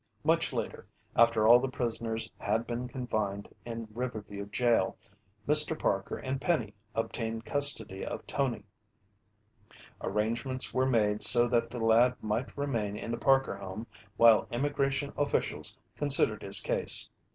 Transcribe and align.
Much 0.23 0.51
later, 0.51 0.87
after 1.15 1.47
all 1.47 1.59
the 1.59 1.67
prisoners 1.69 2.31
had 2.39 2.65
been 2.65 2.87
confined 2.87 3.47
in 3.65 3.87
Riverview 3.93 4.47
jail, 4.47 4.97
Mr. 5.47 5.77
Parker 5.77 6.17
and 6.17 6.41
Penny 6.41 6.73
obtained 6.95 7.45
custody 7.45 8.03
of 8.03 8.25
Tony. 8.25 8.63
Arrangements 10.01 10.73
were 10.73 10.87
made 10.87 11.21
so 11.21 11.47
that 11.49 11.69
the 11.69 11.77
lad 11.77 12.15
might 12.19 12.57
remain 12.57 12.97
in 12.97 13.11
the 13.11 13.17
Parker 13.19 13.55
home 13.57 13.85
while 14.17 14.47
Immigration 14.49 15.13
officials 15.15 15.77
considered 15.95 16.41
his 16.41 16.61
case. 16.61 17.07